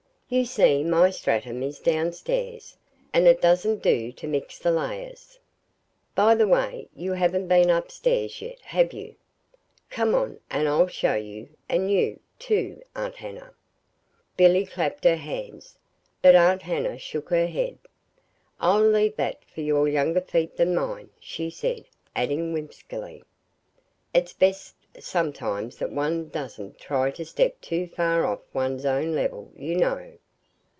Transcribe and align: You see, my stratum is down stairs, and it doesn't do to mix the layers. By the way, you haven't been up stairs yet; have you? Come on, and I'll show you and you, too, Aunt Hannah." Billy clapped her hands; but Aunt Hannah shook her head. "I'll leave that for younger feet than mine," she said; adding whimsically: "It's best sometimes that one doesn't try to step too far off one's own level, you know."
You 0.33 0.45
see, 0.45 0.81
my 0.85 1.09
stratum 1.09 1.61
is 1.61 1.77
down 1.79 2.13
stairs, 2.13 2.77
and 3.11 3.27
it 3.27 3.41
doesn't 3.41 3.83
do 3.83 4.13
to 4.13 4.27
mix 4.29 4.59
the 4.59 4.71
layers. 4.71 5.37
By 6.15 6.35
the 6.35 6.47
way, 6.47 6.87
you 6.95 7.11
haven't 7.11 7.49
been 7.49 7.69
up 7.69 7.91
stairs 7.91 8.41
yet; 8.41 8.61
have 8.61 8.93
you? 8.93 9.15
Come 9.89 10.15
on, 10.15 10.39
and 10.49 10.69
I'll 10.69 10.87
show 10.87 11.15
you 11.15 11.49
and 11.67 11.91
you, 11.91 12.21
too, 12.39 12.81
Aunt 12.95 13.15
Hannah." 13.15 13.51
Billy 14.37 14.65
clapped 14.65 15.03
her 15.03 15.17
hands; 15.17 15.77
but 16.21 16.33
Aunt 16.33 16.61
Hannah 16.61 16.97
shook 16.97 17.27
her 17.29 17.47
head. 17.47 17.77
"I'll 18.57 18.87
leave 18.89 19.17
that 19.17 19.43
for 19.53 19.59
younger 19.59 20.21
feet 20.21 20.55
than 20.55 20.73
mine," 20.73 21.09
she 21.19 21.49
said; 21.49 21.83
adding 22.15 22.53
whimsically: 22.53 23.21
"It's 24.13 24.31
best 24.31 24.75
sometimes 24.99 25.77
that 25.77 25.89
one 25.91 26.27
doesn't 26.29 26.77
try 26.77 27.11
to 27.11 27.23
step 27.25 27.59
too 27.61 27.87
far 27.87 28.25
off 28.25 28.41
one's 28.53 28.85
own 28.85 29.13
level, 29.13 29.49
you 29.57 29.73
know." 29.75 30.11